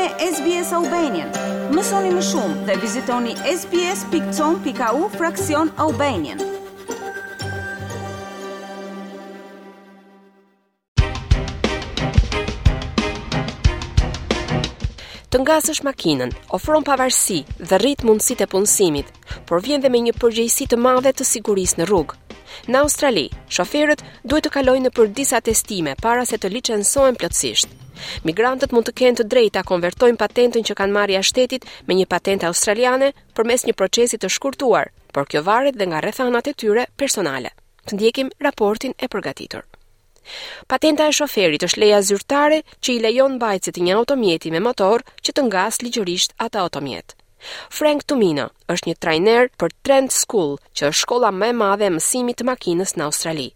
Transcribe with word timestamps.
me 0.00 0.08
SBS 0.34 0.72
Albanian. 0.72 1.28
Mësoni 1.74 2.08
më 2.14 2.20
shumë 2.24 2.54
dhe 2.68 2.76
vizitoni 2.80 3.34
sbs.com.au 3.52 5.02
fraksion 5.16 5.68
Albanian. 5.84 6.40
Të 15.30 15.42
ngasësh 15.44 15.82
makinën, 15.90 16.32
ofron 16.56 16.82
pavarësi 16.86 17.42
dhe 17.60 17.78
rritë 17.84 18.08
mundësit 18.08 18.40
e 18.46 18.48
punësimit, 18.54 19.12
por 19.46 19.60
vjen 19.66 19.84
dhe 19.84 19.92
me 19.94 20.00
një 20.08 20.16
përgjëjsi 20.22 20.70
të 20.72 20.80
madhe 20.88 21.12
të 21.12 21.28
sigurisë 21.34 21.82
në 21.84 21.90
rrugë. 21.92 22.19
Në 22.70 22.80
Australi, 22.84 23.24
shoferët 23.56 24.02
duhet 24.30 24.46
të 24.46 24.52
kalojnë 24.58 24.88
në 24.88 24.92
për 24.96 25.10
disa 25.18 25.40
testime 25.46 25.94
para 26.04 26.24
se 26.30 26.38
të 26.42 26.50
licensohen 26.54 27.16
plotësisht. 27.20 27.70
Migrantët 28.24 28.72
mund 28.74 28.88
të 28.88 28.94
kenë 29.00 29.20
të 29.20 29.26
drejta 29.34 29.62
konvertojnë 29.70 30.18
patentën 30.22 30.64
që 30.70 30.76
kanë 30.80 30.94
marrë 30.96 31.20
shtetit 31.30 31.66
me 31.88 31.96
një 31.98 32.08
patentë 32.14 32.48
australiane 32.48 33.12
përmes 33.38 33.66
një 33.68 33.76
procesi 33.82 34.18
të 34.22 34.32
shkurtuar, 34.36 34.90
por 35.12 35.28
kjo 35.28 35.42
varet 35.50 35.76
dhe 35.76 35.90
nga 35.90 36.00
rrethanat 36.04 36.48
e 36.48 36.56
tyre 36.64 36.86
personale. 36.96 37.52
Të 37.86 37.98
ndjekim 37.98 38.32
raportin 38.46 38.96
e 38.98 39.08
përgatitur. 39.12 39.66
Patenta 40.70 41.06
e 41.10 41.14
shoferit 41.16 41.64
është 41.66 41.80
leja 41.82 42.00
zyrtare 42.08 42.60
që 42.78 42.92
i 42.96 43.00
lejon 43.04 43.36
mbajtësit 43.38 43.76
të 43.78 43.86
një 43.86 43.96
automjeti 44.00 44.52
me 44.54 44.60
motor 44.70 45.02
që 45.26 45.32
të 45.36 45.46
ngas 45.48 45.80
ligjërisht 45.84 46.36
atë 46.46 46.60
automjet. 46.66 47.16
Frank 47.72 48.02
Tumina 48.06 48.48
është 48.74 48.88
një 48.90 48.96
trajner 49.02 49.48
për 49.60 49.72
Trent 49.86 50.12
School, 50.14 50.56
që 50.76 50.88
është 50.90 51.00
shkolla 51.00 51.30
më 51.40 51.48
e 51.52 51.56
madhe 51.60 51.86
e 51.88 51.92
mësimit 51.96 52.38
të 52.40 52.46
makinës 52.50 52.94
në 52.98 53.06
Australi. 53.08 53.46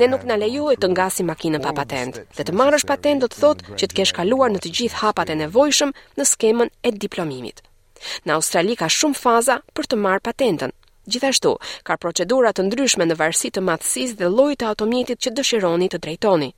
Ne 0.00 0.08
nuk 0.14 0.26
na 0.30 0.38
lejohet 0.44 0.82
të 0.82 0.90
ngasi 0.94 1.28
makinën 1.30 1.62
pa 1.66 1.74
patent. 1.80 2.20
Dhe 2.36 2.46
të 2.48 2.56
marrësh 2.60 2.86
patent 2.92 3.24
do 3.24 3.30
të 3.32 3.42
thotë 3.44 3.78
që 3.80 3.86
të 3.90 4.00
kesh 4.00 4.14
kaluar 4.20 4.50
në 4.52 4.64
të 4.64 4.74
gjithë 4.78 5.02
hapat 5.04 5.32
e 5.34 5.38
nevojshëm 5.44 5.94
në 6.18 6.28
skemën 6.32 6.72
e 6.88 6.94
diplomimit. 7.06 7.62
Në 8.28 8.34
Australi 8.34 8.76
ka 8.76 8.90
shumë 8.98 9.16
faza 9.22 9.60
për 9.72 9.88
të 9.92 10.00
marrë 10.06 10.26
patentën. 10.30 10.74
Gjithashtu, 11.08 11.50
ka 11.84 11.98
procedura 12.00 12.50
të 12.56 12.64
ndryshme 12.66 13.04
në 13.08 13.16
varësi 13.20 13.50
të 13.52 13.62
madhësisë 13.68 14.16
dhe 14.22 14.30
llojit 14.32 14.62
të 14.62 14.70
automjetit 14.72 15.20
që 15.20 15.32
dëshironi 15.38 15.88
të 15.92 15.98
drejtoni. 16.04 16.48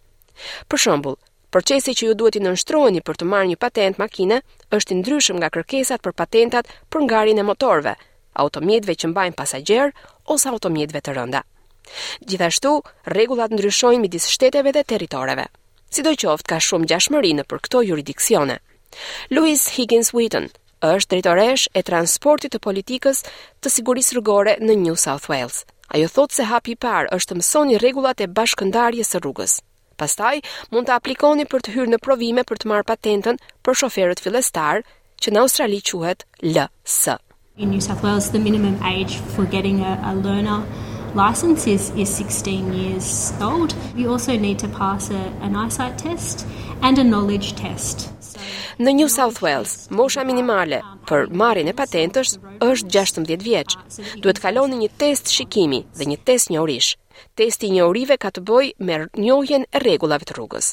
Për 0.70 0.78
shembull, 0.82 1.16
Procesi 1.56 1.92
që 1.96 2.10
ju 2.10 2.14
duhet 2.20 2.36
i 2.36 2.40
nënshtroheni 2.44 3.00
për 3.00 3.16
të 3.16 3.26
marrë 3.32 3.46
një 3.50 3.56
patent 3.64 3.96
makine 4.00 4.42
është 4.78 4.92
i 4.92 4.96
ndryshëm 4.98 5.38
nga 5.40 5.48
kërkesat 5.54 6.02
për 6.04 6.12
patentat 6.18 6.68
për 6.92 7.04
ngarjen 7.06 7.38
e 7.40 7.44
motorëve, 7.50 7.94
automjetëve 8.42 8.96
që 9.02 9.08
mbajnë 9.14 9.36
pasagjer 9.38 9.94
ose 10.34 10.50
automjetëve 10.52 11.00
të 11.06 11.14
rënda. 11.16 11.40
Gjithashtu, 12.28 12.72
rregullat 13.14 13.54
ndryshojnë 13.56 14.02
midis 14.02 14.28
shteteve 14.34 14.74
dhe 14.76 14.82
territoreve. 14.92 15.46
Sidoqoftë, 15.96 16.46
ka 16.52 16.58
shumë 16.66 16.90
gjashmëri 16.92 17.32
në 17.38 17.46
për 17.48 17.62
këto 17.68 17.80
juridiksione. 17.88 18.58
Louis 19.32 19.62
Higgins 19.78 20.12
Wheaton 20.12 20.50
është 20.90 21.14
drejtoresh 21.14 21.70
e 21.72 21.84
transportit 21.88 22.52
të 22.52 22.60
politikës 22.68 23.22
të 23.64 23.72
sigurisë 23.78 24.18
rrugore 24.18 24.58
në 24.60 24.76
New 24.84 24.98
South 25.06 25.32
Wales. 25.32 25.62
Ajo 25.96 26.12
thotë 26.18 26.36
se 26.42 26.50
hapi 26.52 26.76
i 26.76 26.80
parë 26.88 27.16
është 27.16 27.32
të 27.32 27.38
mësoni 27.40 27.80
rregullat 27.80 28.20
e 28.20 28.28
bashkëndarjes 28.42 29.14
së 29.14 29.22
rrugës. 29.24 29.56
Pastaj 29.96 30.40
mund 30.74 30.88
të 30.88 30.92
aplikoni 30.98 31.46
për 31.52 31.62
të 31.64 31.72
hyrë 31.74 31.90
në 31.94 31.98
provime 32.04 32.42
për 32.50 32.58
të 32.62 32.70
marrë 32.72 32.86
patentën 32.90 33.38
për 33.66 33.78
shoferët 33.82 34.20
fillestar, 34.24 34.82
që 35.24 35.32
në 35.32 35.42
Australi 35.44 35.78
quhet 35.90 36.26
LS. 36.44 36.98
In 37.56 37.70
New 37.72 37.80
South 37.80 38.02
Wales 38.04 38.26
the 38.34 38.38
minimum 38.46 38.74
age 38.88 39.16
for 39.34 39.46
getting 39.54 39.78
a, 39.80 39.94
a 40.04 40.12
learner 40.16 40.58
license 41.16 41.64
is, 41.74 41.86
is 42.04 42.10
16 42.10 42.74
years 42.74 43.32
old. 43.40 43.72
We 43.96 44.06
also 44.06 44.36
need 44.36 44.58
to 44.64 44.68
pass 44.76 45.08
a 45.08 45.22
an 45.48 45.56
eyesight 45.62 45.96
test 46.04 46.44
and 46.82 46.98
a 46.98 47.06
knowledge 47.12 47.54
test. 47.62 48.10
Në 48.76 48.92
New 48.98 49.08
South 49.16 49.40
Wales, 49.44 49.70
mosha 50.00 50.20
minimale 50.28 50.82
për 51.08 51.30
marrjen 51.42 51.72
e 51.72 51.72
patentës 51.78 52.34
është 52.60 52.92
16 52.92 53.44
vjeç. 53.46 53.78
Duhet 54.20 54.36
të 54.36 54.42
kaloni 54.50 54.82
një 54.84 54.90
test 55.04 55.32
shikimi 55.38 55.80
dhe 55.96 56.10
një 56.12 56.20
test 56.28 56.52
njohurish 56.52 56.92
testi 57.34 57.68
i 57.70 57.76
njohurive 57.76 58.18
ka 58.20 58.32
të 58.34 58.44
bëjë 58.48 58.74
me 58.86 58.98
njohjen 59.20 59.66
e 59.72 59.82
rregullave 59.84 60.26
të 60.28 60.36
rrugës. 60.36 60.72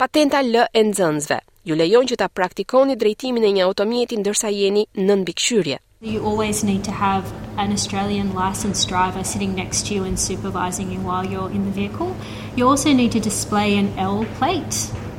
Patenta 0.00 0.40
L 0.44 0.62
e 0.64 0.82
nxënësve 0.90 1.38
ju 1.68 1.76
lejon 1.78 2.06
që 2.10 2.16
ta 2.20 2.28
praktikoni 2.28 2.96
drejtimin 2.96 3.44
e 3.44 3.50
një 3.58 3.66
automjeti 3.68 4.20
ndërsa 4.22 4.52
jeni 4.54 4.86
në 4.94 5.16
mbikëqyrje. 5.24 5.80
You 6.02 6.20
always 6.28 6.62
need 6.62 6.84
to 6.84 6.92
have 6.92 7.24
an 7.56 7.72
Australian 7.72 8.28
licensed 8.36 8.86
driver 8.88 9.24
sitting 9.24 9.54
next 9.56 9.86
to 9.88 9.94
you 9.94 10.04
and 10.04 10.20
supervising 10.20 10.92
you 10.92 11.00
while 11.00 11.24
you're 11.24 11.50
in 11.50 11.64
the 11.64 11.72
vehicle. 11.80 12.12
You 12.54 12.68
also 12.68 12.92
need 12.92 13.12
to 13.12 13.20
display 13.20 13.76
an 13.80 13.88
L 13.98 14.24
plate 14.38 14.76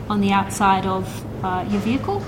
on 0.10 0.22
the 0.22 0.32
outside 0.32 0.86
of 0.86 1.04
uh, 1.44 1.66
your 1.74 1.82
vehicle. 1.82 2.22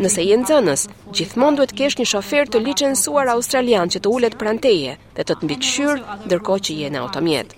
Nëse 0.00 0.22
jenë 0.26 0.46
zënës, 0.48 0.86
Gjithmonë 1.10 1.58
duhet 1.58 1.72
kesh 1.74 1.96
një 1.98 2.04
shofer 2.06 2.46
të 2.46 2.58
licencuar 2.62 3.28
australian 3.32 3.90
që 3.90 4.00
të 4.04 4.10
ulet 4.14 4.34
pranteje 4.38 4.92
dhe 5.16 5.22
të 5.26 5.34
të 5.40 5.46
mbiqyr 5.48 6.02
ndërkohë 6.30 6.62
që 6.68 6.76
je 6.80 6.90
në 6.94 7.00
automjet. 7.00 7.56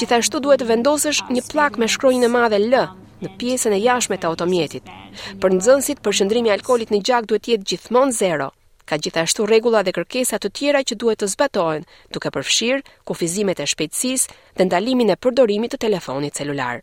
Gjithashtu 0.00 0.40
duhet 0.46 0.62
të 0.64 0.68
vendosësh 0.70 1.20
një 1.36 1.42
plak 1.50 1.76
me 1.82 1.88
shkronjën 1.94 2.24
e 2.28 2.30
madhe 2.36 2.60
L 2.62 2.78
në 3.24 3.32
pjesën 3.40 3.76
e 3.76 3.82
jashtme 3.84 4.16
të 4.20 4.28
automjetit. 4.30 4.88
Për 5.42 5.54
nxënësit, 5.58 6.00
përqendrimi 6.06 6.48
i 6.50 6.54
alkoolit 6.56 6.90
në 6.94 7.02
gjak 7.08 7.28
duhet 7.28 7.44
të 7.46 7.52
jetë 7.54 7.68
gjithmonë 7.74 8.16
zero. 8.22 8.48
Ka 8.88 8.96
gjithashtu 9.04 9.44
rregulla 9.48 9.84
dhe 9.86 9.92
kërkesa 9.96 10.40
të 10.40 10.52
tjera 10.58 10.82
që 10.88 10.96
duhet 11.04 11.20
të 11.22 11.30
zbatohen, 11.36 11.84
duke 12.12 12.32
përfshirë 12.38 12.82
kufizimet 13.08 13.60
e 13.64 13.68
shpejtësisë 13.74 14.40
dhe 14.58 14.66
ndalimin 14.70 15.12
e 15.16 15.20
përdorimit 15.24 15.76
të 15.76 15.82
telefonit 15.88 16.40
celular. 16.40 16.82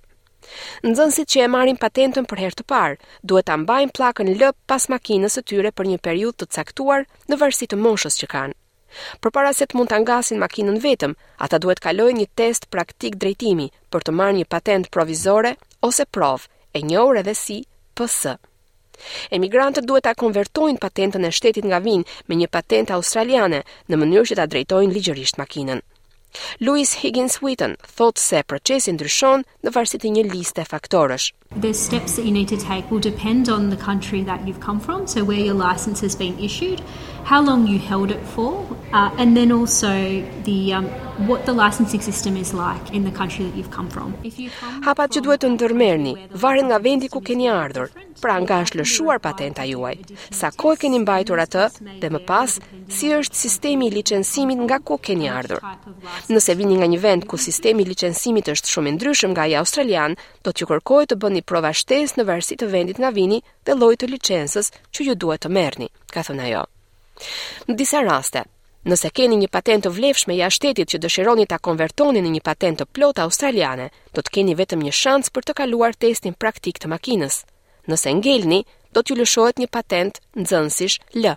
Nxënësit 0.90 1.28
që 1.34 1.42
e 1.46 1.50
marrin 1.56 1.78
patentën 1.84 2.26
për 2.32 2.40
herë 2.44 2.58
të 2.62 2.66
parë, 2.72 2.98
duhet 3.30 3.48
ta 3.50 3.58
mbajnë 3.64 3.94
pllakën 3.98 4.32
L 4.34 4.48
pas 4.72 4.88
makinës 4.94 5.38
së 5.38 5.44
tyre 5.52 5.72
për 5.78 5.90
një 5.92 6.00
periudhë 6.08 6.40
të 6.42 6.50
caktuar 6.58 7.06
në 7.30 7.40
varësi 7.44 7.68
të 7.74 7.80
moshës 7.84 8.18
që 8.22 8.30
kanë. 8.36 8.58
Përpara 9.24 9.52
se 9.58 9.66
të 9.72 9.78
mund 9.80 9.92
ta 9.94 9.98
ngasin 10.04 10.42
makinën 10.44 10.80
vetëm, 10.86 11.14
ata 11.48 11.62
duhet 11.66 11.80
të 11.80 11.86
kalojnë 11.88 12.20
një 12.22 12.28
test 12.42 12.68
praktik 12.76 13.20
drejtimi 13.22 13.68
për 13.92 14.08
të 14.08 14.16
marrë 14.20 14.38
një 14.40 14.48
patent 14.56 14.90
provizore 14.98 15.54
ose 15.90 16.08
prov, 16.18 16.48
e 16.76 16.80
njohur 16.88 17.22
edhe 17.22 17.36
si 17.44 17.60
PS. 17.98 18.34
Emigrantët 19.38 19.88
duhet 19.90 20.06
ta 20.10 20.14
konvertojnë 20.24 20.82
patentën 20.84 21.26
e 21.26 21.32
shtetit 21.38 21.66
nga 21.70 21.80
vinë 21.88 22.10
me 22.30 22.36
një 22.42 22.52
patentë 22.58 22.98
australiane 22.98 23.62
në 23.90 24.02
mënyrë 24.04 24.30
që 24.34 24.40
ta 24.42 24.46
drejtojnë 24.54 24.96
ligjërisht 24.98 25.40
makinën. 25.42 25.82
Louis 26.60 26.94
Higgins 26.94 27.42
Wheaton 27.42 27.76
thot 27.98 28.20
se 28.28 28.40
procesi 28.50 28.92
ndryshon 28.96 29.44
në 29.66 29.74
varësi 29.78 30.00
të 30.04 30.12
një 30.16 30.24
liste 30.32 30.66
faktorësh. 30.70 31.26
The 31.66 31.74
steps 31.80 32.16
that 32.16 32.26
you 32.26 32.32
need 32.36 32.48
to 32.54 32.58
take 32.64 32.90
will 32.92 33.04
depend 33.08 33.50
on 33.56 33.70
the 33.70 33.78
country 33.84 34.24
that 34.30 34.48
you've 34.48 34.62
come 34.68 34.80
from, 34.88 35.08
so 35.16 35.24
where 35.26 35.40
your 35.50 35.56
license 35.64 36.00
has 36.08 36.16
been 36.16 36.38
issued 36.40 36.82
how 37.26 37.42
long 37.42 37.68
you 37.68 37.80
held 37.80 38.12
it 38.12 38.22
for, 38.36 38.66
uh, 38.94 39.10
and 39.18 39.36
then 39.38 39.52
also 39.52 39.92
the 40.44 40.74
um, 40.74 40.86
what 41.28 41.46
the 41.46 41.54
licensing 41.54 42.02
system 42.02 42.36
is 42.38 42.54
like 42.54 42.94
in 42.96 43.04
the 43.04 43.12
country 43.12 43.46
that 43.46 43.56
you've 43.56 43.70
come 43.72 43.90
from. 43.90 44.14
If 44.24 44.40
you 44.40 44.50
come 44.60 44.82
Hapat 44.88 45.14
që 45.16 45.22
duhet 45.26 45.44
të 45.44 45.52
ndërmerrni, 45.56 46.14
varet 46.42 46.66
nga 46.70 46.80
vendi 46.84 47.08
ku 47.14 47.22
keni 47.22 47.50
ardhur, 47.54 47.92
pra 48.24 48.40
nga 48.42 48.58
është 48.64 48.80
lëshuar 48.80 49.20
patenta 49.22 49.66
juaj, 49.70 49.98
sa 50.40 50.50
kohë 50.62 50.80
keni 50.82 51.00
mbajtur 51.04 51.44
atë 51.46 51.66
dhe 52.02 52.10
më 52.16 52.24
pas 52.30 52.58
si 52.90 53.12
është 53.16 53.40
sistemi 53.44 53.88
i 53.88 53.94
licencimit 54.00 54.58
nga 54.66 54.80
ku 54.88 54.98
keni 54.98 55.30
ardhur. 55.30 55.62
Nëse 56.34 56.58
vini 56.58 56.80
nga 56.82 56.90
një 56.94 57.00
vend 57.06 57.30
ku 57.30 57.38
sistemi 57.38 57.86
i 57.86 57.90
licencimit 57.94 58.50
është 58.56 58.74
shumë 58.74 58.90
i 58.90 58.98
ndryshëm 58.98 59.34
nga 59.36 59.46
ai 59.46 59.58
australian, 59.62 60.18
do 60.44 60.50
t'ju 60.52 60.70
kërkohet 60.74 61.14
të 61.14 61.22
bëni 61.22 61.46
prova 61.46 61.70
shtesë 61.82 62.18
në 62.18 62.28
varësi 62.32 62.58
të 62.60 62.72
vendit 62.76 63.00
nga 63.00 63.14
vini 63.14 63.44
dhe 63.66 63.78
llojit 63.78 64.06
të 64.08 64.12
licencës 64.16 64.74
që 64.94 65.10
ju 65.12 65.16
duhet 65.22 65.46
të 65.46 65.54
merrni, 65.60 65.94
ka 66.12 66.26
thënë 66.28 66.48
ajo. 66.50 66.66
Në 67.68 67.76
disa 67.82 68.02
raste, 68.06 68.44
nëse 68.90 69.12
keni 69.14 69.38
një 69.42 69.50
patent 69.56 69.86
të 69.88 69.94
vlefshme 69.98 70.38
ja 70.38 70.50
shtetit 70.52 70.92
që 70.94 71.02
dëshironi 71.06 71.46
ta 71.52 71.60
konvertoni 71.60 72.24
në 72.26 72.34
një 72.38 72.44
patent 72.50 72.82
të 72.82 72.90
plot 72.96 73.20
australiane, 73.26 73.90
do 74.14 74.22
të 74.26 74.36
keni 74.38 74.58
vetëm 74.62 74.84
një 74.88 74.96
shans 75.02 75.34
për 75.36 75.46
të 75.50 75.58
kaluar 75.62 75.96
testin 75.96 76.34
praktik 76.34 76.82
të 76.82 76.92
makinës. 76.96 77.44
Nëse 77.90 78.14
ngelni, 78.22 78.62
do 78.94 79.02
t'ju 79.04 79.18
lëshohet 79.22 79.60
një 79.62 79.70
patent 79.74 80.20
nxënësish 80.38 80.98
L. 81.24 81.36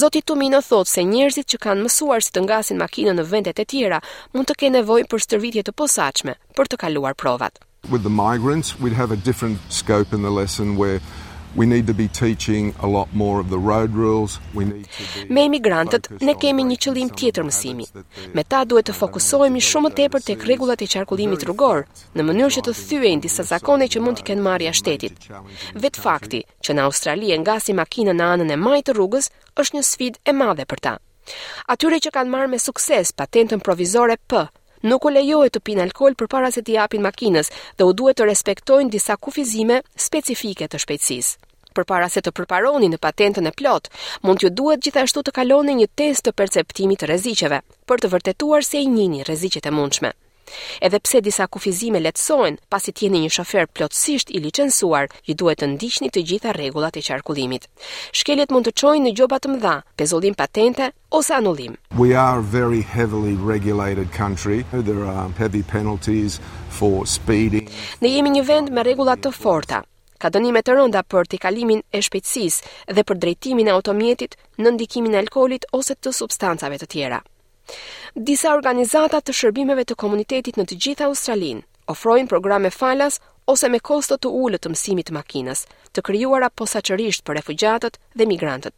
Zoti 0.00 0.22
Tumino 0.24 0.62
thot 0.64 0.88
se 0.88 1.02
njerëzit 1.04 1.50
që 1.52 1.58
kanë 1.64 1.82
mësuar 1.84 2.24
si 2.24 2.30
të 2.32 2.42
ngasin 2.46 2.78
makinën 2.80 3.18
në 3.20 3.24
vendet 3.32 3.58
e 3.60 3.66
tjera 3.70 3.98
mund 4.32 4.48
të 4.48 4.54
kenë 4.62 4.76
nevojë 4.78 5.08
për 5.12 5.22
stërvitje 5.26 5.62
të 5.66 5.72
posaçme 5.76 6.34
për 6.56 6.70
të 6.72 6.76
kaluar 6.84 7.12
provat. 7.22 7.58
With 7.92 8.04
the 8.04 8.12
migrants, 8.20 8.72
we'd 8.80 8.96
have 8.96 9.10
a 9.12 9.20
different 9.28 9.60
scope 9.68 10.16
in 10.16 10.22
the 10.22 10.30
lesson 10.32 10.76
where 10.80 11.00
We 11.56 11.66
need 11.66 11.86
to 11.88 11.94
be 11.94 12.06
teaching 12.08 12.72
a 12.78 12.86
lot 12.86 13.08
more 13.12 13.40
of 13.40 13.48
the 13.50 13.58
road 13.58 13.90
rules. 13.92 14.38
We 14.54 14.64
need 14.66 14.86
to 14.86 15.26
be 15.26 15.34
Me 15.34 15.44
emigrantët 15.48 16.06
ne 16.22 16.34
kemi 16.38 16.62
një 16.64 16.76
qëllim 16.82 17.10
tjetër 17.18 17.44
mësimi. 17.46 17.86
Me 18.36 18.44
ta 18.46 18.60
duhet 18.64 18.86
të 18.90 18.94
fokusohemi 18.94 19.58
shumë 19.58 19.88
më 19.88 19.92
tepër 19.98 20.22
tek 20.28 20.44
rregullat 20.46 20.84
e 20.84 20.88
qarkullimit 20.92 21.42
rrugor, 21.48 21.88
në 22.14 22.22
mënyrë 22.28 22.52
që 22.58 22.62
të 22.68 22.76
thyejnë 22.84 23.24
disa 23.26 23.46
zakone 23.50 23.90
që 23.90 24.02
mund 24.04 24.22
të 24.22 24.28
kenë 24.30 24.46
marrja 24.46 24.74
shtetit. 24.78 25.26
Vet 25.74 25.98
fakti 25.98 26.44
që 26.62 26.78
në 26.78 26.86
Australi 26.86 27.34
e 27.34 27.40
ngasin 27.42 27.80
makinën 27.82 28.14
në 28.20 28.30
anën 28.34 28.54
e 28.54 28.60
majtë 28.68 28.92
të 28.92 28.96
rrugës 29.00 29.32
është 29.58 29.78
një 29.80 29.84
sfidë 29.90 30.22
e 30.30 30.36
madhe 30.42 30.68
për 30.70 30.82
ta. 30.86 30.94
Atyre 31.72 31.98
që 32.04 32.14
kanë 32.14 32.30
marrë 32.30 32.54
me 32.54 32.62
sukses 32.62 33.10
patentën 33.18 33.58
provizore 33.60 34.18
P, 34.30 34.38
nuk 34.88 35.04
u 35.04 35.12
lejohet 35.12 35.52
të 35.56 35.60
pinë 35.66 35.82
alkool 35.86 36.14
përpara 36.18 36.48
se 36.54 36.62
të 36.64 36.74
japin 36.78 37.02
makinës 37.04 37.50
dhe 37.76 37.86
u 37.88 37.92
duhet 37.92 38.20
të 38.20 38.28
respektojnë 38.30 38.90
disa 38.94 39.16
kufizime 39.16 39.80
specifike 40.06 40.68
të 40.68 40.80
shpejtësisë. 40.84 41.36
Përpara 41.76 42.08
se 42.10 42.20
të 42.24 42.32
përparoni 42.34 42.88
në 42.90 42.98
patentën 43.04 43.46
e 43.46 43.52
plot, 43.60 43.92
mund 44.26 44.40
t'ju 44.42 44.50
duhet 44.58 44.80
gjithashtu 44.82 45.22
të 45.22 45.32
kaloni 45.36 45.76
një 45.82 45.86
test 45.94 46.24
të 46.26 46.32
perceptimit 46.40 46.98
të 47.04 47.10
rreziqeve 47.12 47.60
për 47.88 48.02
të 48.04 48.10
vërtetuar 48.16 48.66
se 48.66 48.82
i 48.82 48.90
njini 48.90 49.22
rreziqet 49.28 49.70
e 49.70 49.72
mundshme. 49.76 50.12
Edhe 50.86 50.98
pse 51.04 51.20
disa 51.26 51.46
kufizime 51.52 52.00
letësojnë, 52.02 52.60
pasi 52.72 52.94
tjeni 53.00 53.20
një 53.24 53.30
shofer 53.36 53.68
plotësisht 53.78 54.32
i 54.38 54.42
licensuar, 54.44 55.08
ju 55.28 55.34
duhet 55.42 55.62
të 55.62 55.68
ndishtni 55.74 56.10
të 56.16 56.22
gjitha 56.30 56.54
regullat 56.56 56.96
e 56.96 57.02
qarkullimit. 57.08 57.68
Shkeljet 58.20 58.54
mund 58.54 58.68
të 58.70 58.74
qojnë 58.82 59.04
në 59.08 59.14
gjobat 59.20 59.50
mdha, 59.54 59.74
pezullim 60.00 60.34
patente 60.38 60.90
ose 61.20 61.34
anullim. 61.38 61.76
We 62.02 62.14
are 62.26 62.40
very 62.58 62.82
heavily 62.96 63.36
regulated 63.52 64.12
country. 64.18 64.62
There 64.72 65.04
are 65.16 65.28
heavy 65.42 65.62
penalties 65.74 66.40
for 66.78 67.06
speeding. 67.16 67.68
Ne 68.00 68.12
jemi 68.16 68.34
një 68.38 68.44
vend 68.52 68.74
me 68.78 68.84
rregulla 68.88 69.16
të 69.20 69.32
forta. 69.40 69.82
Ka 70.20 70.28
dënime 70.28 70.60
të 70.60 70.74
rënda 70.76 71.00
për 71.08 71.30
të 71.32 71.38
kalimin 71.40 71.80
e 71.96 72.02
shpejtësisë 72.04 72.92
dhe 72.98 73.06
për 73.08 73.20
drejtimin 73.22 73.70
e 73.72 73.76
automjetit 73.76 74.36
në 74.60 74.74
ndikimin 74.76 75.16
e 75.16 75.22
alkoolit 75.24 75.64
ose 75.80 75.96
të 75.96 76.12
substancave 76.20 76.76
të 76.82 76.90
tjera. 76.94 77.20
Disa 78.28 78.52
organizata 78.56 79.20
të 79.26 79.32
shërbimeve 79.40 79.84
të 79.88 79.96
komunitetit 80.02 80.56
në 80.60 80.66
të 80.70 80.76
gjitha 80.86 81.06
Australinë 81.10 81.62
ofrojnë 81.94 82.30
programe 82.32 82.70
falas 82.76 83.18
ose 83.54 83.68
me 83.74 83.80
kosto 83.90 84.16
të 84.24 84.30
ullë 84.44 84.58
të 84.64 84.72
mësimit 84.72 85.06
të 85.10 85.14
makinës, 85.18 85.62
të 85.94 86.02
kryuara 86.08 86.50
posaqërisht 86.60 87.22
për 87.28 87.38
refugjatët 87.40 87.98
dhe 88.20 88.26
migrantët. 88.32 88.74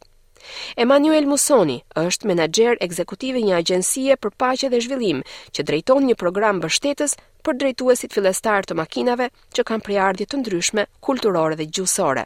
Emanuel 0.85 1.27
Musoni 1.31 1.75
është 2.03 2.29
menager 2.29 2.79
ekzekutive 2.85 3.41
një 3.47 3.55
agjensie 3.61 4.17
për 4.23 4.33
pache 4.43 4.69
dhe 4.73 4.79
zhvillim 4.85 5.21
që 5.57 5.65
drejton 5.69 6.07
një 6.09 6.15
program 6.23 6.59
bështetës 6.65 7.13
për 7.47 7.57
drejtuesit 7.63 8.17
filestar 8.17 8.67
të 8.69 8.77
makinave 8.81 9.29
që 9.57 9.65
kanë 9.69 9.87
priardje 9.89 10.27
të 10.33 10.41
ndryshme 10.43 10.85
kulturore 11.09 11.57
dhe 11.61 11.69
gjusore. 11.77 12.25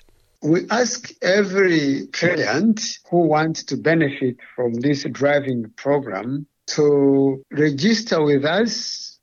We 0.54 0.66
ask 0.82 1.10
every 1.40 2.08
client 2.20 2.82
who 3.12 3.22
wants 3.36 3.64
to 3.72 3.78
benefit 3.92 4.38
from 4.56 4.80
this 4.88 5.04
driving 5.22 5.64
program 5.84 6.36
to 6.78 7.42
register 7.50 8.22
with 8.22 8.46
us 8.46 8.74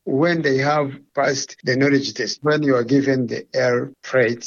when 0.04 0.42
they 0.42 0.58
have 0.58 0.88
passed 1.14 1.54
the 1.64 1.74
knowledge 1.76 2.12
test 2.12 2.38
when 2.42 2.62
you 2.64 2.74
are 2.74 2.82
given 2.96 3.18
the 3.32 3.40
air 3.64 3.76
freight 4.10 4.42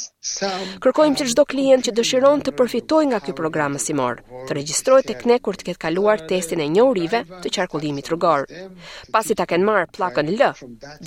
kërkojmë 0.84 1.16
që 1.20 1.26
çdo 1.32 1.44
klient 1.52 1.88
që 1.88 1.94
dëshiron 1.98 2.44
të 2.44 2.52
përfitojë 2.60 3.08
nga 3.10 3.20
ky 3.24 3.34
program 3.40 3.74
mësimor 3.78 4.20
të 4.50 4.58
regjistrohet 4.58 5.08
tek 5.10 5.24
ne 5.30 5.38
kur 5.46 5.56
të 5.56 5.70
ketë 5.70 5.82
kaluar 5.86 6.26
testin 6.30 6.62
e 6.62 6.68
njohurive 6.76 7.22
të 7.40 7.54
qarkullimit 7.56 8.12
rrugor 8.12 8.44
pasi 9.16 9.38
ta 9.40 9.48
kenë 9.50 9.68
marr 9.70 9.88
pllakën 9.98 10.34
L 10.36 10.44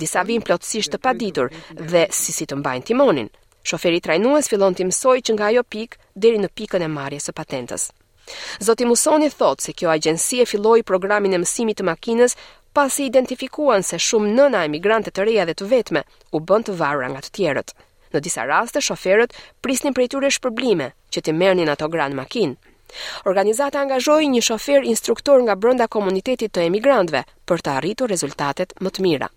disa 0.04 0.26
vin 0.32 0.42
plotësisht 0.50 0.96
të 0.96 1.02
paditur 1.06 1.54
dhe 1.94 2.08
si 2.20 2.34
si 2.38 2.50
të 2.50 2.58
mbajnë 2.60 2.90
timonin 2.90 3.30
Shoferi 3.70 4.02
trajnues 4.04 4.48
fillon 4.50 4.74
të 4.74 4.90
mësojë 4.90 5.26
që 5.28 5.34
nga 5.38 5.50
ajo 5.54 5.62
pikë 5.76 5.98
deri 6.26 6.38
në 6.42 6.48
pikën 6.60 6.82
e 6.82 6.88
marrjes 6.98 7.28
së 7.28 7.32
patentës. 7.38 7.84
Zoti 8.62 8.84
Musoni 8.86 9.28
thot 9.38 9.60
se 9.64 9.72
kjo 9.74 9.88
agjenci 9.90 10.40
e 10.42 10.46
filloi 10.52 10.82
programin 10.90 11.32
e 11.36 11.40
mësimit 11.44 11.78
të 11.80 11.86
makinës 11.90 12.36
pasi 12.78 13.06
identifikuan 13.10 13.82
se 13.88 13.98
shumë 14.08 14.34
nëna 14.38 14.60
e 14.66 14.70
migrante 14.74 15.10
të 15.14 15.26
reja 15.28 15.46
dhe 15.48 15.56
të 15.60 15.66
vetme 15.74 16.02
u 16.38 16.42
bën 16.50 16.66
të 16.68 16.76
varra 16.82 17.08
nga 17.12 17.22
të 17.24 17.32
tjerët. 17.38 17.72
Në 18.14 18.20
disa 18.26 18.44
raste 18.50 18.80
shoferët 18.88 19.34
prisnin 19.66 19.96
prej 19.98 20.08
tyre 20.14 20.30
shpërblime 20.36 20.90
që 21.16 21.22
të 21.28 21.34
merrnin 21.40 21.72
ato 21.74 21.88
granë 21.96 22.18
makinë. 22.22 22.56
Organizata 23.32 23.78
angazhoi 23.82 24.26
një 24.32 24.40
shofer 24.50 24.86
instruktor 24.94 25.38
nga 25.46 25.54
brenda 25.64 25.86
komunitetit 25.94 26.52
të 26.56 26.66
emigrantëve 26.70 27.22
për 27.48 27.64
të 27.66 27.74
arritur 27.78 28.12
rezultatet 28.14 28.74
më 28.86 28.90
të 28.98 29.06
mira. 29.08 29.30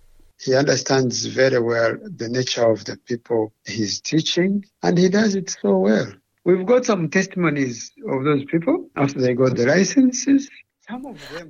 He 0.46 0.58
understands 0.62 1.24
very 1.42 1.62
well 1.70 1.96
the 2.24 2.28
nature 2.40 2.68
of 2.74 2.84
the 2.90 2.98
people 3.12 3.46
he 3.74 3.84
is 3.90 4.02
teaching 4.14 4.66
and 4.84 4.98
he 4.98 5.08
does 5.20 5.36
it 5.42 5.56
so 5.62 5.78
well. 5.88 6.12
We've 6.46 6.64
got 6.66 6.86
some 6.86 7.10
testimonies 7.10 7.76
of 8.14 8.24
those 8.24 8.44
people 8.52 8.76
after 8.96 9.20
they 9.22 9.34
got 9.34 9.56
the 9.56 9.66
licenses. 9.76 10.48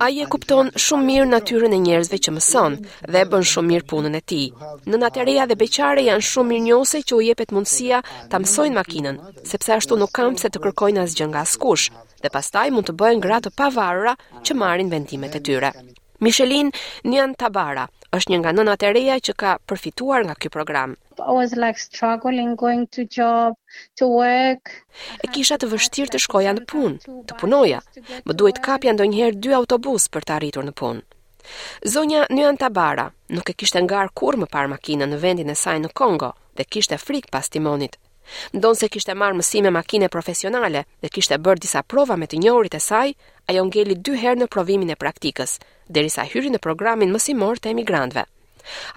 A 0.00 0.06
je 0.08 0.24
kupton 0.32 0.70
shumë 0.80 1.04
mirë 1.10 1.26
natyrën 1.28 1.72
e 1.76 1.80
njerëzve 1.84 2.18
që 2.24 2.32
mëson 2.38 2.78
dhe 3.12 3.20
e 3.20 3.26
bën 3.32 3.42
shumë 3.50 3.70
mirë 3.74 3.86
punën 3.90 4.14
e 4.16 4.22
tij. 4.30 4.46
Në 4.88 5.00
natyrëja 5.02 5.44
dhe 5.50 5.58
beqare 5.62 6.04
janë 6.06 6.24
shumë 6.30 6.62
njose 6.68 7.02
që 7.04 7.14
u 7.18 7.20
jepet 7.26 7.52
mundësia 7.52 7.98
ta 8.32 8.40
mësojnë 8.40 8.78
makinën, 8.80 9.20
sepse 9.50 9.74
ashtu 9.76 10.00
nuk 10.00 10.14
kanë 10.16 10.38
pse 10.38 10.48
të 10.54 10.62
kërkojnë 10.64 11.04
asgjë 11.04 11.28
nga 11.34 11.44
askush 11.44 11.90
dhe 12.22 12.32
pastaj 12.38 12.72
mund 12.72 12.88
të 12.88 12.96
bëhen 13.02 13.20
gratë 13.28 13.52
pavarura 13.60 14.16
që 14.40 14.56
marrin 14.62 14.88
vendimet 14.96 15.36
e 15.36 15.44
tyre. 15.50 15.72
Michelin 16.24 16.70
Nian 17.04 17.34
Tabara, 17.36 17.84
është 18.18 18.32
një 18.32 18.38
nga 18.42 18.52
nënat 18.58 18.84
e 18.86 18.90
reja 18.96 19.16
që 19.28 19.34
ka 19.42 19.52
përfituar 19.70 20.24
nga 20.26 20.34
ky 20.40 20.50
program. 20.56 20.94
Always 21.30 21.54
like 21.62 21.78
struggling 21.80 22.54
going 22.62 22.84
to 22.96 23.04
job, 23.18 23.56
to 24.00 24.08
work. 24.12 24.72
E 25.24 25.26
kisha 25.34 25.58
të 25.60 25.70
vështirë 25.72 26.14
të 26.14 26.20
shkoja 26.26 26.54
në 26.58 26.64
punë, 26.72 27.14
të 27.28 27.38
punoja. 27.40 27.80
Më 28.28 28.38
duhet 28.40 28.60
të 28.60 28.64
kapja 28.68 28.96
ndonjëherë 28.96 29.40
dy 29.46 29.54
autobus 29.60 30.08
për 30.16 30.28
të 30.28 30.36
arritur 30.38 30.66
në 30.68 30.74
punë. 30.82 31.04
Zonja 31.92 32.24
Nyan 32.34 32.56
Tabara 32.60 33.06
nuk 33.36 33.50
e 33.50 33.54
kishte 33.62 33.82
ngar 33.86 34.10
kurrë 34.18 34.42
më 34.44 34.50
parë 34.56 34.72
makinën 34.74 35.12
në 35.14 35.22
vendin 35.26 35.52
e 35.52 35.60
saj 35.64 35.76
në 35.84 35.92
Kongo 36.00 36.32
dhe 36.58 36.66
kishte 36.72 36.98
frikë 37.06 37.30
pas 37.36 37.52
timonit 37.54 37.94
Ndonë 38.58 38.78
se 38.78 38.88
kishte 38.94 39.14
marrë 39.20 39.36
mësime 39.40 39.70
makine 39.76 40.08
profesionale 40.14 40.80
dhe 41.04 41.10
kishte 41.16 41.36
bërë 41.48 41.62
disa 41.64 41.82
prova 41.94 42.16
me 42.22 42.26
të 42.32 42.40
njërit 42.44 42.74
e 42.78 42.80
saj, 42.86 43.10
ajo 43.52 43.64
ngelli 43.68 43.96
dy 44.08 44.14
herë 44.22 44.40
në 44.42 44.48
provimin 44.54 44.90
e 44.94 44.98
praktikës, 45.02 45.52
derisa 45.98 46.24
hyri 46.32 46.50
në 46.54 46.60
programin 46.66 47.14
mësimor 47.16 47.60
të 47.66 47.72
emigrantve. 47.74 48.24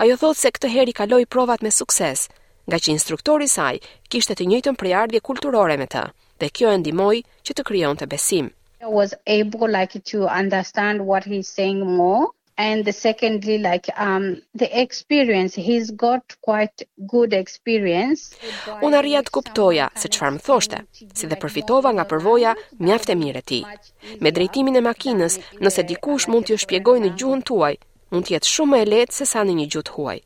Ajo 0.06 0.18
thotë 0.24 0.42
se 0.42 0.52
këtë 0.56 0.72
herë 0.78 0.94
i 0.94 0.98
kaloi 1.02 1.28
provat 1.38 1.66
me 1.68 1.74
sukses, 1.80 2.26
nga 2.70 2.82
që 2.86 2.94
instruktori 2.96 3.50
saj 3.58 3.74
kishte 4.16 4.36
të 4.40 4.50
njëjtën 4.54 4.80
priardhje 4.84 5.24
kulturore 5.30 5.78
me 5.84 5.90
të, 5.96 6.06
dhe 6.42 6.52
kjo 6.58 6.74
e 6.74 6.80
ndimoj 6.84 7.16
që 7.46 7.60
të 7.60 7.68
krijonte 7.72 8.10
besim. 8.16 8.50
I 8.88 8.92
was 9.02 9.14
able 9.38 9.68
like 9.80 10.00
to 10.14 10.26
understand 10.42 11.06
what 11.12 11.26
he's 11.34 11.50
saying 11.60 11.86
more 12.02 12.32
and 12.68 12.84
the 12.84 12.92
secondly 13.08 13.58
like 13.70 13.88
um 14.08 14.26
the 14.62 14.70
experience 14.86 15.52
he's 15.68 15.88
got 16.06 16.24
quite 16.50 16.76
good 17.14 17.32
experience 17.44 18.20
un 18.82 18.94
arrija 19.00 19.22
kuptoja 19.36 19.86
se 20.02 20.08
çfarë 20.14 20.34
më 20.38 20.42
thoshte 20.48 20.78
si 21.18 21.26
dhe 21.32 21.38
përfitova 21.44 21.90
nga 21.96 22.06
përvoja 22.12 22.52
mjaft 22.86 23.10
e 23.14 23.16
mirë 23.22 23.42
e 23.44 23.48
tij 23.50 23.64
me 24.24 24.30
drejtimin 24.38 24.80
e 24.80 24.84
makinës 24.90 25.34
nëse 25.64 25.88
dikush 25.92 26.28
mund 26.32 26.46
t'ju 26.46 26.58
shpjegojë 26.66 27.04
në 27.06 27.10
gjuhën 27.20 27.46
tuaj 27.48 27.74
mund 28.12 28.26
të 28.26 28.30
jetë 28.36 28.52
shumë 28.54 28.72
më 28.76 28.82
e 28.84 28.90
lehtë 28.94 29.18
se 29.22 29.26
sa 29.32 29.42
në 29.46 29.54
një 29.62 29.68
gjuhë 29.74 29.94
huaj 29.96 30.20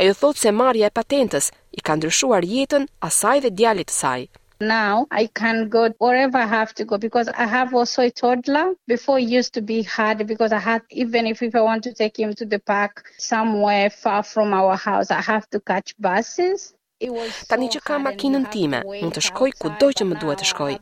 ajo 0.00 0.12
thotë 0.20 0.42
se 0.44 0.54
marrja 0.60 0.86
e 0.92 0.96
patentës 1.00 1.46
i 1.78 1.80
ka 1.86 1.92
ndryshuar 1.96 2.44
jetën 2.54 2.84
asaj 3.08 3.38
dhe 3.44 3.54
djalit 3.58 3.88
të 3.90 3.96
saj 4.02 4.20
now 4.68 5.06
i 5.10 5.26
can 5.40 5.68
go 5.68 5.82
wherever 5.98 6.38
i 6.38 6.46
have 6.46 6.72
to 6.74 6.84
go 6.84 6.96
because 6.98 7.28
i 7.44 7.46
have 7.46 7.74
also 7.74 8.02
a 8.02 8.10
toddler 8.10 8.68
before 8.86 9.18
it 9.18 9.28
used 9.38 9.52
to 9.54 9.62
be 9.62 9.82
hard 9.82 10.26
because 10.26 10.52
i 10.52 10.58
had 10.58 10.82
even 10.90 11.26
if 11.26 11.42
if 11.42 11.54
i 11.54 11.60
want 11.60 11.82
to 11.84 11.92
take 11.94 12.16
him 12.22 12.32
to 12.34 12.44
the 12.46 12.58
park 12.58 12.94
somewhere 13.18 13.88
far 13.90 14.22
from 14.22 14.52
our 14.52 14.76
house 14.76 15.10
i 15.10 15.20
have 15.20 15.46
to 15.50 15.58
catch 15.60 15.94
buses 15.98 16.74
Tani 17.50 17.66
që 17.74 17.80
kam 17.84 18.04
makinën 18.06 18.44
time, 18.54 18.78
mund 19.02 19.14
të 19.18 19.22
shkoj 19.28 19.48
ku 19.60 19.68
do 19.82 19.90
që 19.98 20.04
më 20.08 20.20
duhet 20.22 20.38
të 20.40 20.46
shkoj, 20.52 20.74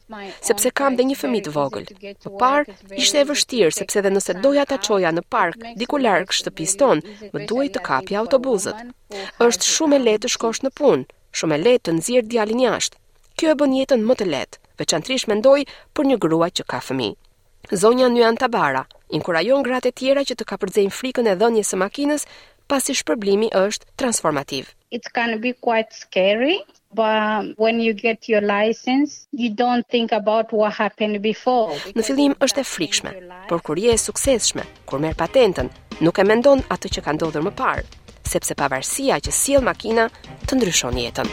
sepse 0.48 0.70
kam 0.80 0.98
dhe 0.98 1.06
një 1.08 1.16
fëmi 1.22 1.40
të 1.48 1.54
vogël. 1.56 1.88
Më 1.96 2.32
parë, 2.38 2.76
ishte 3.00 3.18
e 3.18 3.24
vështirë, 3.32 3.72
sepse 3.78 4.04
dhe 4.04 4.12
nëse 4.12 4.36
doja 4.44 4.62
ta 4.70 4.78
çoja 4.86 5.10
në 5.16 5.24
park, 5.34 5.58
diku 5.80 5.98
larg 6.04 6.30
shtëpisë 6.38 6.78
ton, 6.84 7.02
më 7.34 7.48
duhej 7.50 7.72
të 7.74 7.82
kapja 7.90 8.22
autobusët. 8.22 8.84
Është 9.48 9.70
shumë 9.74 9.96
e 9.98 10.04
lehtë 10.06 10.28
të 10.28 10.34
shkosh 10.36 10.62
në 10.68 10.74
punë, 10.78 11.08
shumë 11.40 11.54
e 11.58 11.62
lehtë 11.64 11.84
të 11.90 11.98
nxjerrësh 11.98 12.32
djalin 12.36 12.64
jashtë. 12.68 12.96
Kjo 13.36 13.48
e 13.52 13.56
bën 13.58 13.74
jetën 13.78 14.02
më 14.06 14.14
të 14.18 14.26
lehtë, 14.32 14.58
veçantërisht 14.80 15.28
mendoj 15.30 15.62
për 15.96 16.08
një 16.10 16.18
grua 16.24 16.50
që 16.52 16.66
ka 16.72 16.80
fëmijë. 16.84 17.16
Zonja 17.80 18.08
Nyan 18.12 18.36
Tabara 18.40 18.82
inkurajon 19.16 19.64
gratë 19.66 19.92
të 19.92 19.96
tjera 20.00 20.22
që 20.26 20.36
të 20.40 20.48
kapërcejnë 20.52 20.94
frikën 20.98 21.28
e 21.32 21.36
dhënjes 21.40 21.70
së 21.72 21.78
makinës, 21.84 22.26
pasi 22.70 22.94
shpërblimi 22.98 23.50
është 23.62 23.88
transformativ. 24.00 24.70
It's 24.92 25.08
going 25.12 25.32
to 25.32 25.38
be 25.40 25.52
quite 25.66 25.92
scary, 25.92 26.60
but 26.94 27.54
when 27.62 27.80
you 27.80 27.94
get 27.94 28.28
your 28.28 28.42
license, 28.44 29.26
you 29.32 29.50
don't 29.62 29.86
think 29.88 30.12
about 30.12 30.52
what 30.52 30.76
happened 30.82 31.22
before. 31.22 31.78
Në 31.96 32.04
fillim 32.08 32.36
është 32.44 32.60
e 32.64 32.68
frikshme, 32.68 33.14
por 33.48 33.64
kur 33.64 33.80
je 33.80 33.94
e 33.94 34.02
suksesshme, 34.06 34.66
kur 34.84 35.00
merr 35.00 35.16
patentën, 35.20 35.72
nuk 36.02 36.18
e 36.20 36.28
mendon 36.28 36.60
atë 36.74 36.92
që 36.98 37.04
ka 37.06 37.16
ndodhur 37.16 37.46
më 37.48 37.54
parë, 37.62 37.86
sepse 38.28 38.56
pavarësia 38.58 39.20
që 39.24 39.32
sjell 39.38 39.64
makina 39.64 40.10
të 40.46 40.60
ndryshon 40.60 41.00
jetën. 41.00 41.32